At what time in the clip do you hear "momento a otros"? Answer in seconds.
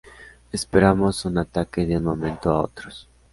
2.05-3.07